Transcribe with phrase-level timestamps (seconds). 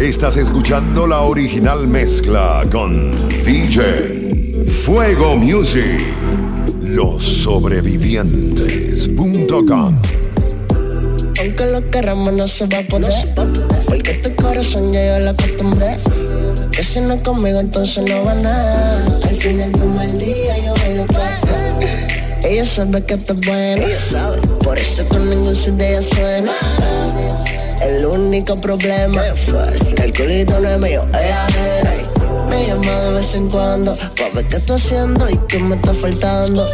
[0.00, 6.04] Estás escuchando la original mezcla con DJ Fuego Music.
[6.82, 9.98] Los sobrevivientes.com
[11.40, 13.10] Aunque lo queramos no se va a poder.
[13.86, 15.96] Porque tu corazón ya yo lo acostumbré.
[16.70, 19.02] Que si no es conmigo entonces no va nada.
[19.26, 21.06] Al final como el día yo voy de
[22.46, 23.86] ella sabe que esto es bueno.
[23.86, 24.40] Ella sabe.
[24.62, 26.52] Por eso con ningún de ella suena.
[27.82, 29.22] El único problema
[29.96, 31.04] que el culito no es mío.
[31.10, 31.46] Ella
[32.48, 35.92] me llama de vez en cuando pa' ver qué estoy haciendo y qué me está
[35.94, 36.66] faltando.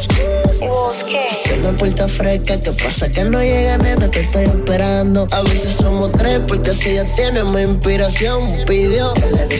[1.29, 3.09] Se me porta fresca, ¿qué pasa?
[3.09, 5.27] Que no llega, nena, te estoy esperando.
[5.30, 9.52] A veces somos tres, porque si ella tiene mi inspiración, pidió que le.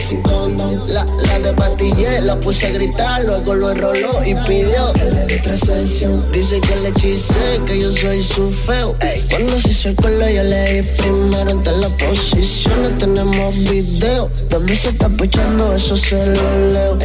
[0.87, 6.31] La, la de la puse a gritar, luego lo enroló y pidió que le sesión.
[6.31, 8.95] Dice que le hechicé, que yo soy su feo.
[9.29, 12.97] cuando se hizo el color, yo le di primero en todas las posiciones.
[12.97, 16.97] Tenemos video, también se está puchando, eso se lo leo.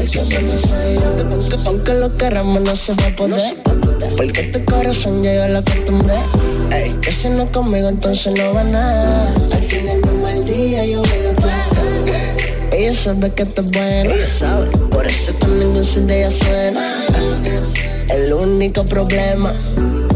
[1.67, 3.88] Aunque lo queramos, no se va a poder.
[4.17, 6.17] Porque tu corazón ya yo lo acostumbré.
[6.73, 9.33] Ey, que si no conmigo entonces no va nada.
[9.53, 11.79] Al final de un mal día yo voy a plan.
[12.73, 14.15] Ella sabe que esto es bueno.
[14.15, 14.67] Ella sabe.
[14.91, 17.05] Por eso con ningún de ella suena.
[18.11, 19.53] El único problema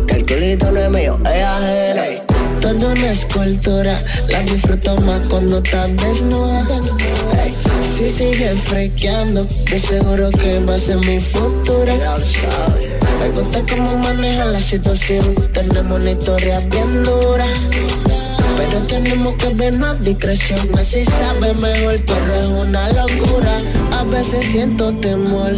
[0.07, 2.03] que el culito no es mío, es ajena.
[2.61, 6.67] Todo una escultura, la disfruto más cuando estás desnuda.
[7.83, 11.93] si sigues frequeando, de seguro que va a ser mi futuro.
[13.23, 15.37] Me gusta cómo maneja la situación.
[15.53, 17.47] Tenemos una historia bien dura.
[18.57, 20.59] Pero tenemos que ver más discreción.
[20.77, 23.61] Así sabe mejor, pero es una locura.
[23.93, 25.53] A veces siento temor,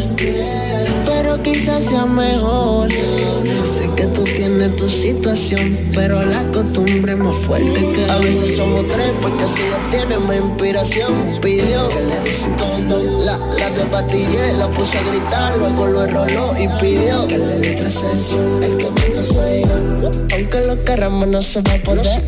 [1.07, 2.91] pero quizás sea mejor.
[2.93, 4.24] Sé que tú
[4.71, 9.81] tu situación, pero la costumbre más fuerte que A veces somos tres, porque si ella
[9.91, 13.25] tiene mi inspiración, pidió que le condón.
[13.25, 17.91] La, la patillé, la puse a gritar, luego lo enroló y pidió que le dé
[17.91, 18.63] sesión.
[18.63, 20.11] El que me soy yo.
[20.35, 22.23] Aunque lo queramos, no se va a poder.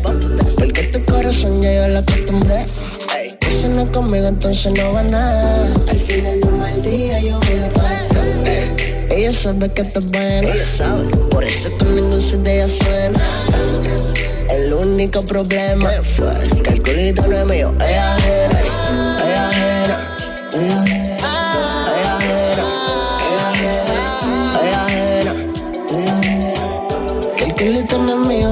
[0.57, 2.65] Porque tu corazón ya yo la acostumbré.
[3.49, 5.67] Si no es conmigo, entonces no va nada.
[5.89, 8.07] Al final de un mal día yo voy a parar.
[9.09, 10.49] Ella sabe que esto es bueno.
[10.49, 11.09] Ella sabe.
[11.29, 13.19] Por eso con ningún de ella suena.
[14.49, 15.89] El único problema
[16.63, 17.73] que el culito no es mío.
[17.79, 18.59] Ella ajena.
[19.25, 20.17] Ella ajena.
[20.53, 20.77] Ella
[22.17, 22.65] ajena.
[24.63, 25.33] Ella ajena.
[27.37, 28.47] Que el culito no es mío.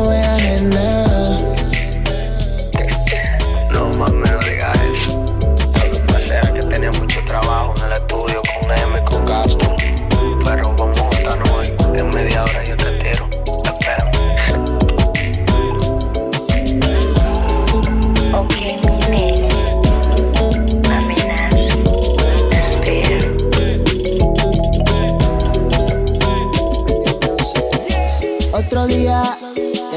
[28.88, 29.24] Ella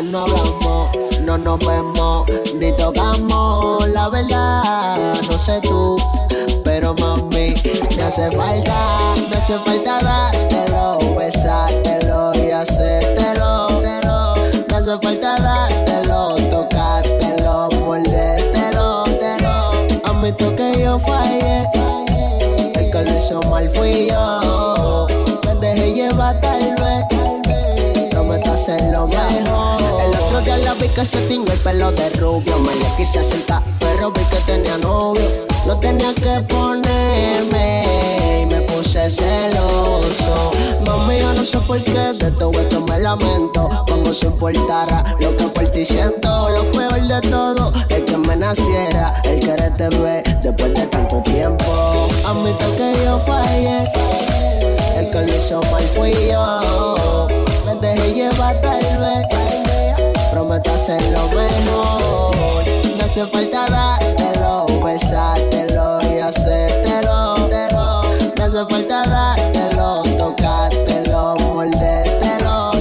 [0.03, 2.27] no hablamos, no nos vemos,
[2.59, 5.13] ni tocamos la verdad.
[5.31, 5.97] No sé tú,
[6.65, 7.53] pero mami,
[7.97, 13.69] me hace falta, me hace falta dártelo, besártelo y hacértelo.
[14.69, 19.05] Me hace falta dártelo, tocártelo, mordértelo.
[20.05, 21.67] Admito que yo fallé,
[22.75, 25.07] el que lo hizo mal fui yo.
[25.45, 26.68] Me dejé llevar tal
[28.77, 32.59] mejor otro la vi que se tiñó el pelo de rubio.
[32.59, 35.47] Me le quise acercar, pero vi que tenía novio.
[35.67, 40.53] Lo tenía que ponerme y me puse celoso.
[40.85, 43.71] Mami, yo no sé por qué de todo esto me lamento.
[43.89, 46.51] Como si importara lo que por ti siento.
[46.51, 52.09] Lo peor de todo es que me naciera el quererte ver después de tanto tiempo.
[52.27, 53.91] Admito que yo fallé.
[54.97, 57.48] El que lo hizo mal fui yo.
[58.31, 59.27] Llevar tal vez
[60.31, 62.35] prometo hacerlo mejor.
[62.99, 67.37] No hace falta dártelo, besártelo y hacértelo.
[68.37, 72.73] No hace falta dártelo, tocártelo, mordértelo.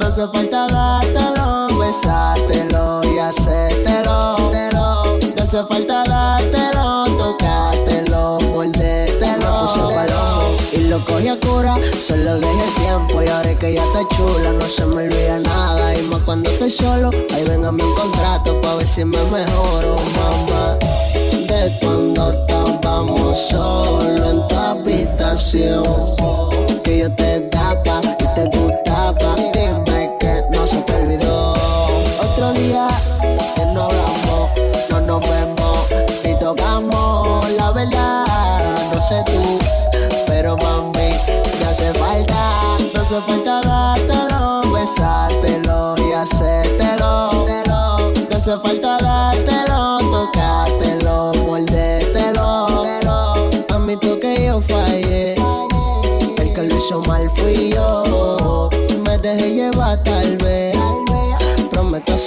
[0.00, 4.36] No hace falta dártelo, besártelo y hacértelo.
[5.36, 5.85] No hace falta
[12.40, 16.02] dejé el tiempo y ahora que ya está chula no se me olvida nada y
[16.02, 20.78] más cuando estoy solo, ahí venga mi contrato pa' ver si me mejoro, mamá.
[21.48, 25.84] De cuando estábamos solo en tu habitación,
[26.82, 27.55] que yo te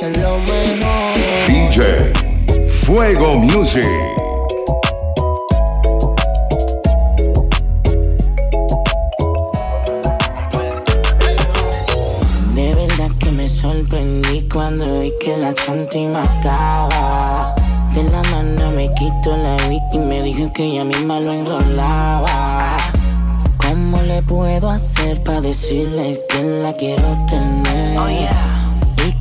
[0.02, 0.14] DJ
[2.70, 3.84] Fuego Music.
[12.56, 17.54] De verdad que me sorprendí cuando vi que la chanti mataba.
[17.94, 22.78] De la mano me quito la vi y me dijo que ella misma lo enrolaba.
[23.58, 28.00] ¿Cómo le puedo hacer para decirle que la quiero tener?
[28.00, 28.59] Oh, yeah.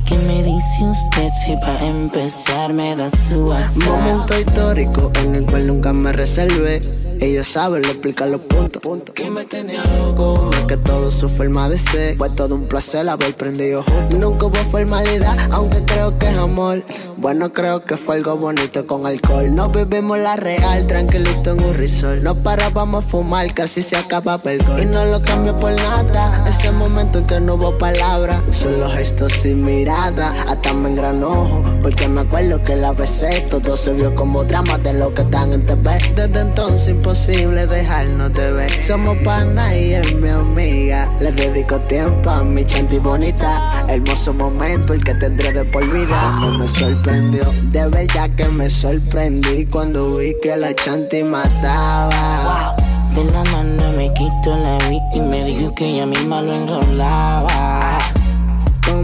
[0.09, 3.89] ¿Y qué me dice usted si para empezar me da su WhatsApp?
[3.89, 6.81] Momento histórico en el cual nunca me reservé.
[7.21, 8.81] Ellos saben, le explica los puntos.
[9.13, 10.49] Que me tenía loco.
[10.51, 12.17] Más que todo su forma de ser.
[12.17, 14.19] Fue todo un placer haber prendido juntos.
[14.19, 16.83] Nunca hubo formalidad, aunque creo que es amor.
[17.17, 19.53] Bueno, creo que fue algo bonito con alcohol.
[19.53, 22.21] Nos vivimos la real, tranquilito en un resort.
[22.21, 24.81] No parábamos a fumar, casi se acaba el gol.
[24.81, 26.45] Y no lo cambio por nada.
[26.47, 29.55] Ese momento en que no hubo palabras, solo gestos y
[29.99, 33.41] Hasta me engranojo, porque me acuerdo que la besé.
[33.49, 35.97] Todo se vio como drama de lo que están en TV.
[36.15, 38.71] Desde entonces imposible dejarnos de ver.
[38.81, 41.11] Somos pana y es mi amiga.
[41.19, 43.83] Le dedico tiempo a mi chanti bonita.
[43.89, 46.39] Hermoso momento el que tendré de por vida.
[46.39, 47.43] No me sorprendió,
[47.73, 52.73] de verdad que me sorprendí cuando vi que la chanti mataba.
[53.13, 57.99] De la mano me quito la vi y me dijo que ella misma lo enrolaba.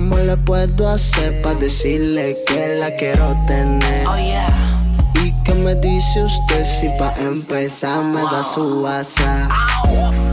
[0.07, 4.07] ¿Cómo le puedo hacer para decirle que la quiero tener?
[4.07, 4.94] Oh yeah.
[5.16, 9.52] ¿Y qué me dice usted si pa' empezar me da su WhatsApp?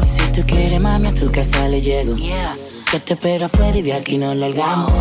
[0.04, 2.14] Si tú quieres, mami, a tu casa le llego.
[2.16, 2.84] Yes.
[2.92, 4.92] Yo te espero afuera y de aquí no largamos.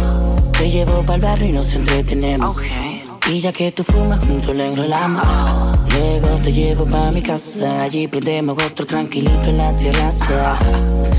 [0.53, 2.55] Te llevo para el barrio y nos entretenemos.
[2.55, 3.03] Okay.
[3.29, 5.27] Y ya que tú fumas, juntos lo enrolamos.
[6.01, 7.83] Luego te llevo pa' mi casa.
[7.83, 10.57] Allí prendemos otro tranquilito en la terraza.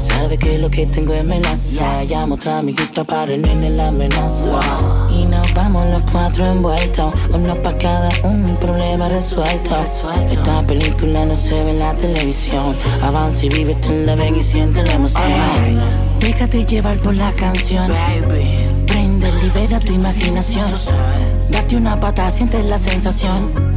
[0.08, 2.02] Sabes que lo que tengo es melaza.
[2.02, 4.60] Llamo a otra amiguita para el nene la amenaza.
[5.08, 7.14] Y nos vamos los cuatro envueltos.
[7.32, 9.76] Uno pa' cada uno, un problema resuelto.
[10.28, 12.74] Esta película no se ve en la televisión.
[13.02, 15.80] Avanza y vive en la ven y siente la emoción.
[16.18, 17.88] Déjate llevar por la canción.
[18.88, 20.66] Prende, libera tu imaginación.
[21.50, 23.71] Date una pata, sientes la sensación.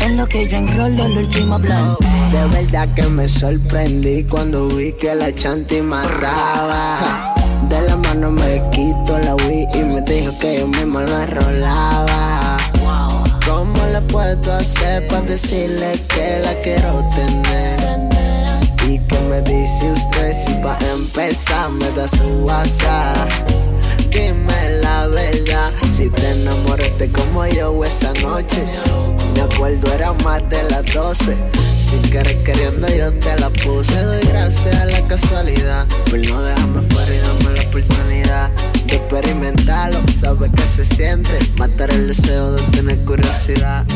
[0.00, 1.98] En lo que yo enrolo el último blunt.
[2.32, 6.98] De verdad que me sorprendí cuando vi que la chanti mataba.
[7.68, 12.56] De la mano me quito la Wii y me dijo que yo mismo lo enrolaba.
[13.46, 17.78] ¿Cómo le puedo hacer para decirle que la quiero tener?
[18.86, 23.67] ¿Y qué me dice usted si pa' empezar me da su WhatsApp?
[24.10, 28.64] Dime la verdad, si te enamoraste como yo esa noche.
[29.34, 31.36] Me acuerdo era más de las 12.
[31.88, 34.02] Sin querer queriendo yo te la puse.
[34.02, 38.50] Doy gracias a la casualidad por no dejarme fuera y darme la oportunidad
[38.86, 40.00] de experimentarlo.
[40.20, 43.86] Sabes que se siente matar el deseo de tener curiosidad.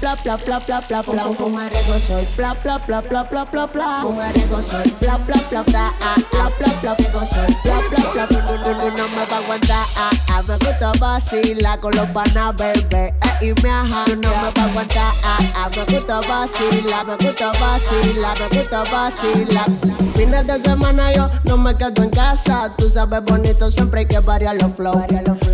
[0.00, 3.66] Bla bla bla bla bla bla bla Mujeriego soy bla bla bla bla bla bla
[3.66, 8.26] bla Mujeriego soy bla bla bla bla ah, bla bla bla Mujeriego soy bla bla
[8.26, 12.54] bla bla no me va a aguantar ah, ah, Me gusta vacilar con los panas
[12.56, 13.14] bebé.
[13.40, 15.12] Eh, y me ajá No me va a aguantar.
[15.24, 19.66] Ah, ah, Me gusta vacilar, me gusta vacilar, me gusta vacilar
[20.14, 22.72] Fines de semana yo no me quedo en casa.
[22.76, 25.04] Tú sabes bonito siempre hay que variar los flow.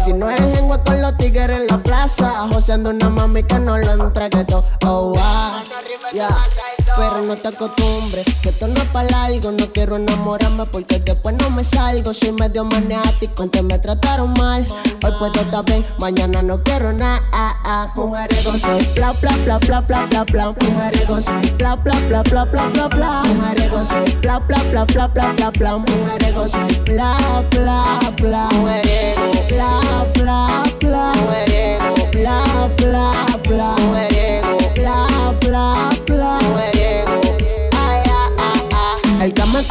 [0.04, 2.48] Si no es en con los tigres en la plaza.
[2.52, 4.64] Joseando una mami que no lo entregue todo.
[4.84, 5.72] Oh wow
[6.12, 6.72] Yeah.
[6.96, 9.50] Pero no te acostumbres, que esto no es para largo.
[9.52, 12.12] No quiero enamorarme porque después no me salgo.
[12.12, 14.66] Soy medio maniático, antes me trataron mal.
[15.04, 17.20] Hoy puedo estar bien, mañana no quiero nada.
[17.32, 17.92] Ah, ah.
[17.96, 20.54] Mujeriego soy bla bla bla bla bla bla bla.
[20.61, 23.22] Mujeriego soy bla bla bla bla bla bla bla.
[23.25, 25.78] Mujeriego soy bla bla bla bla bla bla bla.
[25.78, 27.16] Mujeriego soy bla
[27.50, 28.49] bla bla.
[28.52, 31.12] Mujeriego bla bla bla.
[31.14, 33.76] Mujeriego bla bla bla.
[33.78, 34.31] Mujeriego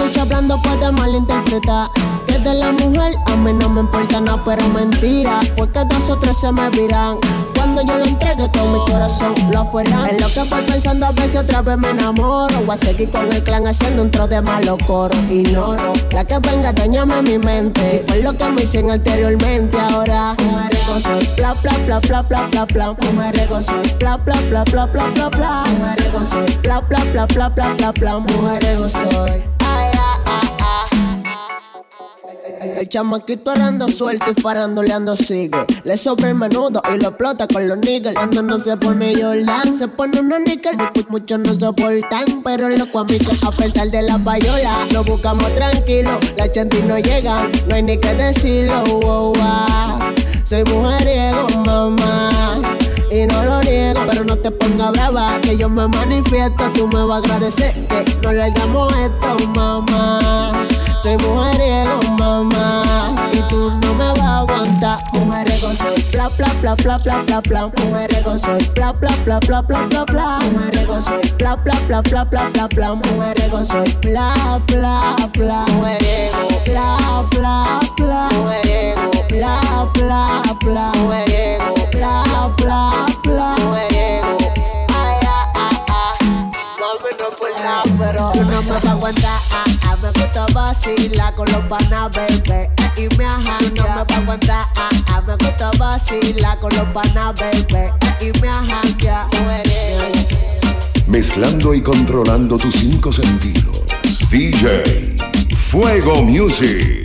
[0.02, 1.90] escucha hablando puede malinterpretar.
[2.28, 5.42] Que de la mujer a mí no me importa nada, pero mentira.
[5.56, 7.18] Fue que dos o tres se me viran.
[7.56, 10.08] Cuando yo lo entregue todo mi corazón lo afuera.
[10.10, 12.60] Es lo que voy pensando a veces otra vez me enamoro.
[12.66, 15.16] Voy a seguir con el clan haciendo un tro de malo coro.
[15.30, 18.04] Ignoro la que venga, dañame mi mente.
[18.08, 19.78] Por lo que me dicen anteriormente.
[19.80, 20.36] Ahora,
[21.38, 22.96] bla bla bla bla bla bla bla.
[24.00, 25.64] Bla bla bla bla bla bla bla.
[26.64, 29.61] Bla bla bla bla bla bla bla.
[32.62, 35.50] El, chamaquito ahora anda suelto y farandoleando sigue.
[35.84, 38.14] Le sobra el menudo y lo explota con los niggas.
[38.14, 40.38] Cuando no se pone Jordan, se pone una.
[40.40, 40.46] Mu-
[41.10, 45.54] Muchos no soportan, pero loco a mí que a pesar de la payola, lo buscamos
[45.56, 46.12] tranquilo.
[46.38, 48.84] La chanti no llega, no hay ni que decirlo.
[49.02, 50.00] wow, wow.
[50.46, 52.62] Soy mujeriego, mamá.
[53.12, 55.40] Y no lo niego, pero no te pongas brava.
[55.42, 57.74] Que yo me manifiesto, tú me vas a agradecer.
[57.88, 60.52] Que no largamos esto, mamá.
[61.02, 63.16] Soy mujeriego, mamá.
[63.34, 65.00] Y tú no me vas a aguantar.
[65.14, 67.68] Mujeriego soy, bla, bla, bla, bla, bla, bla, bla.
[67.68, 70.40] Mujeriego soy, bla, bla, bla, bla, bla, bla, bla.
[70.52, 72.94] Mujeriego soy, bla, bla, bla, bla, bla, bla, bla.
[72.94, 75.66] Mujeriego soy, bla, bla, bla.
[75.74, 78.30] Mujeriego, bla, bla, bla.
[78.38, 79.60] Mujeriego, bla,
[79.96, 80.92] bla, bla.
[81.02, 81.51] Mujeriego,
[101.08, 103.84] Mezclando y controlando tus cinco sentidos.
[104.30, 105.16] DJ
[105.70, 107.01] Fuego Music.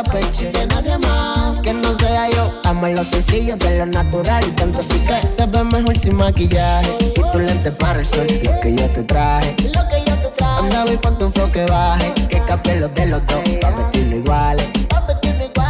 [0.00, 0.50] Apeche.
[0.52, 2.60] De nadie más que no sea yo.
[2.64, 4.44] Amo lo sencillo de lo natural.
[4.56, 7.12] Tanto así que te ves mejor sin maquillaje.
[7.16, 9.56] Y tu lente para el sol, lo que yo te traje.
[9.74, 10.58] Lo que yo te traje.
[10.58, 12.12] Anda, voy con tu flow que baje.
[12.28, 14.66] Que café los de los dos, pa' vestirlo iguales.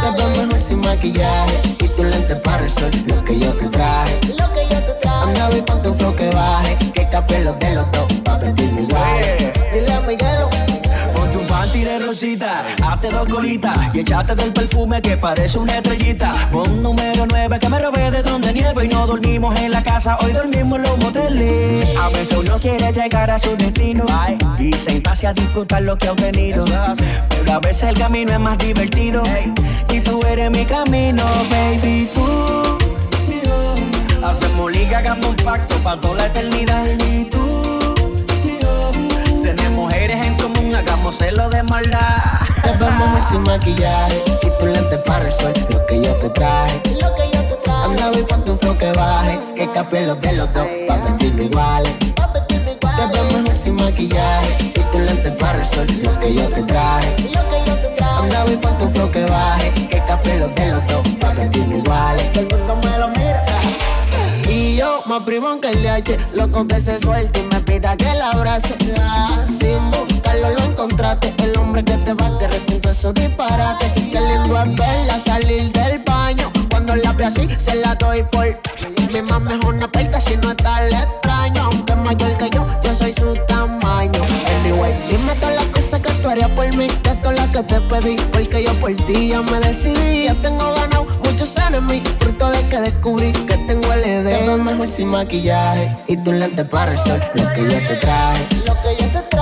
[0.01, 3.69] Te ves mejor sin maquillaje Y tu lente para el sol, lo que yo te
[3.69, 7.43] traje Lo que yo te traje Anda, voy con tu flow que baje Que café
[7.43, 10.60] los de los dos, pa' vestirme igual Dile a Miguelo
[11.71, 16.35] De rosita, hazte dos colitas y echate del perfume que parece una estrellita.
[16.51, 20.17] Pon número 9 que me robé de donde nieve y no dormimos en la casa,
[20.21, 21.97] hoy dormimos en los moteles.
[21.97, 26.09] A veces uno quiere llegar a su destino ay, y sentarse a disfrutar lo que
[26.09, 26.65] ha obtenido.
[27.29, 29.23] Pero a veces el camino es más divertido
[29.91, 32.77] y tú eres mi camino, baby, tú.
[34.23, 37.50] Hacemos liga, hagamos un pacto para toda la eternidad y tú.
[40.75, 41.99] Hagámoselo de maldad.
[42.63, 46.29] Te ves mejor sin maquillaje Y tu lente para el sol, lo que yo te
[46.29, 46.81] traje.
[47.01, 47.85] Lo que yo te traje.
[47.85, 51.43] Anda, voy con tu flow que baje Que café los de los dos, pa' vestirlo
[51.43, 56.47] iguales Te ves mejor sin maquillaje Y tu lente para el sol, lo que yo
[56.49, 57.15] te traje.
[57.33, 58.23] Lo que yo te traje.
[58.23, 61.77] Anda, voy con tu flow que baje Que café los de los dos, pa' vestirlo
[61.77, 63.43] iguales Todo el mundo me lo mira.
[64.47, 68.13] Y yo, más primo que el DH, loco que se suelte y me pida que
[68.13, 68.77] la abrace.
[68.99, 70.10] Ah, Sin buscarlo
[71.19, 73.91] el hombre que te va a querer sin esos disparates.
[73.93, 78.57] Qué lindo es verla salir del baño, cuando la ve así se la doy por.
[79.11, 82.65] Mi mamá es una puerta si no está le extraño, aunque es mayor que yo,
[82.81, 84.21] yo soy su tamaño.
[84.61, 87.81] Anyway, dime todas las cosas que tú harías por mí, de todas las que te
[87.81, 90.25] pedí, porque yo por ti ya me decidí.
[90.27, 94.45] Ya tengo ganado muchos enemigos, fruto de que descubrí que tengo el ED.
[94.45, 98.47] Te mejor sin maquillaje y tu lente para el sol, lo que yo te traje.
[98.65, 99.00] Lo que yo te traje.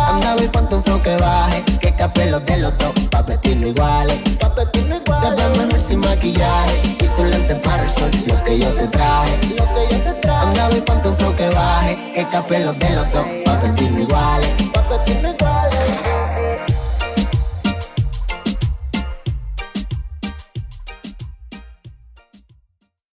[0.09, 3.67] Anda, voy con tu flow que baje, que capé los de los dos, pa' vestirlo
[3.67, 4.17] iguales.
[4.39, 5.35] Pa' vestirlo iguales.
[5.35, 8.87] Te ves mejor sin maquillaje y tu lente para el sol, lo que yo te
[8.87, 9.37] traje.
[9.55, 10.47] Lo que yo te traje.
[10.47, 13.99] Anda, voy con tu flow que baje, que capé los de los dos, pa' vestirlo
[14.01, 14.49] iguales.
[14.73, 15.68] Pa' vestirlo iguales.